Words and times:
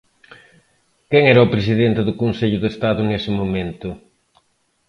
¿Quen 1.11 1.23
era 1.33 1.45
o 1.45 1.51
presidente 1.53 2.01
do 2.07 2.17
Consello 2.23 2.59
de 2.61 2.69
Estado 2.73 3.01
nese 3.09 3.31
momento? 3.39 3.89